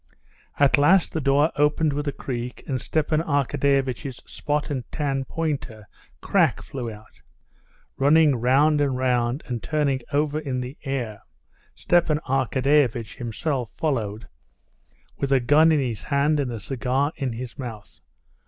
At 0.57 0.79
last 0.79 1.13
the 1.13 1.21
door 1.21 1.51
opened 1.57 1.93
with 1.93 2.07
a 2.07 2.11
creak, 2.11 2.63
and 2.65 2.81
Stepan 2.81 3.21
Arkadyevitch's 3.21 4.15
spot 4.25 4.71
and 4.71 4.83
tan 4.91 5.25
pointer 5.25 5.87
Krak 6.23 6.63
flew 6.63 6.89
out, 6.91 7.21
running 7.97 8.35
round 8.37 8.81
and 8.81 8.97
round 8.97 9.43
and 9.45 9.61
turning 9.61 10.01
over 10.11 10.39
in 10.39 10.59
the 10.61 10.75
air. 10.85 11.21
Stepan 11.75 12.19
Arkadyevitch 12.27 13.17
himself 13.17 13.69
followed 13.73 14.27
with 15.17 15.31
a 15.31 15.39
gun 15.39 15.71
in 15.71 15.79
his 15.79 16.05
hand 16.05 16.39
and 16.39 16.51
a 16.51 16.59
cigar 16.59 17.13
in 17.17 17.33
his 17.33 17.59
mouth. 17.59 17.99